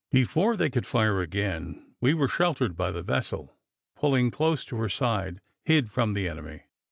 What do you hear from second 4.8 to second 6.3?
side, hid from the